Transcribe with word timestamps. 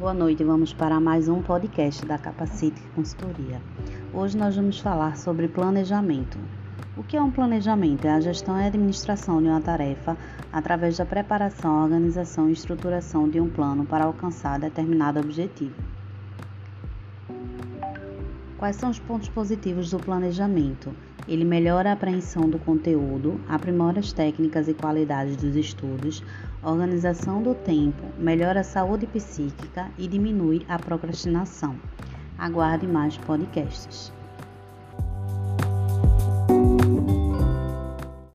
Boa 0.00 0.14
noite, 0.14 0.42
vamos 0.42 0.72
para 0.72 0.98
mais 0.98 1.28
um 1.28 1.42
podcast 1.42 2.06
da 2.06 2.16
Capacite 2.16 2.80
Consultoria. 2.94 3.60
Hoje 4.14 4.34
nós 4.34 4.56
vamos 4.56 4.80
falar 4.80 5.14
sobre 5.18 5.46
planejamento. 5.46 6.38
O 6.96 7.02
que 7.02 7.18
é 7.18 7.22
um 7.22 7.30
planejamento? 7.30 8.06
É 8.06 8.12
a 8.12 8.18
gestão 8.18 8.58
e 8.58 8.64
administração 8.64 9.42
de 9.42 9.48
uma 9.48 9.60
tarefa 9.60 10.16
através 10.50 10.96
da 10.96 11.04
preparação, 11.04 11.82
organização 11.82 12.48
e 12.48 12.54
estruturação 12.54 13.28
de 13.28 13.42
um 13.42 13.50
plano 13.50 13.84
para 13.84 14.06
alcançar 14.06 14.58
determinado 14.58 15.20
objetivo. 15.20 15.74
Quais 18.56 18.76
são 18.76 18.88
os 18.88 18.98
pontos 18.98 19.28
positivos 19.28 19.90
do 19.90 19.98
planejamento? 19.98 20.94
Ele 21.28 21.44
melhora 21.44 21.90
a 21.90 21.92
apreensão 21.92 22.48
do 22.48 22.58
conteúdo, 22.58 23.40
aprimora 23.48 24.00
as 24.00 24.12
técnicas 24.12 24.68
e 24.68 24.74
qualidades 24.74 25.36
dos 25.36 25.54
estudos, 25.56 26.22
organização 26.62 27.42
do 27.42 27.54
tempo, 27.54 28.12
melhora 28.18 28.60
a 28.60 28.64
saúde 28.64 29.06
psíquica 29.06 29.90
e 29.98 30.06
diminui 30.06 30.64
a 30.68 30.78
procrastinação. 30.78 31.76
Aguarde 32.38 32.86
mais 32.86 33.16
podcasts. 33.18 34.19